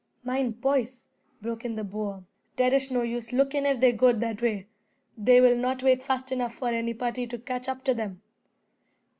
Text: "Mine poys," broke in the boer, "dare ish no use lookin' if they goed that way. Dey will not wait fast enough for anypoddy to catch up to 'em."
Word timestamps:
"Mine 0.23 0.51
poys," 0.53 1.09
broke 1.43 1.63
in 1.63 1.75
the 1.75 1.83
boer, 1.83 2.23
"dare 2.55 2.73
ish 2.73 2.89
no 2.89 3.03
use 3.03 3.31
lookin' 3.31 3.67
if 3.67 3.79
they 3.81 3.91
goed 3.91 4.19
that 4.19 4.41
way. 4.41 4.65
Dey 5.23 5.41
will 5.41 5.55
not 5.55 5.83
wait 5.83 6.01
fast 6.01 6.31
enough 6.31 6.55
for 6.55 6.69
anypoddy 6.69 7.29
to 7.29 7.37
catch 7.37 7.67
up 7.69 7.83
to 7.83 7.91
'em." 7.95 8.19